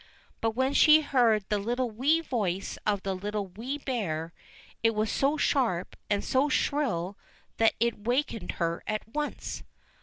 But 0.41 0.55
when 0.55 0.73
she 0.73 1.01
heard 1.01 1.45
the 1.49 1.59
little 1.59 1.91
wee 1.91 2.21
voice 2.21 2.79
of 2.87 3.03
the 3.03 3.13
Little 3.13 3.45
Wee 3.49 3.77
Bear, 3.77 4.33
it 4.81 4.95
was 4.95 5.11
so 5.11 5.37
sharp, 5.37 5.95
and 6.09 6.25
so 6.25 6.49
shrill, 6.49 7.19
that 7.57 7.75
it 7.79 7.93
awakened 7.93 8.53
her 8.53 8.81
at 8.87 9.07
once. 9.07 9.61